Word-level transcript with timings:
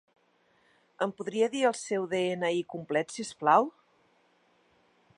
Em 1.05 1.11
podria 1.19 1.51
dir 1.57 1.61
el 1.71 1.77
seu 1.81 2.09
de-ena-i 2.15 2.65
complet, 2.75 3.17
si 3.17 3.29
us 3.29 3.37
plau? 3.45 3.71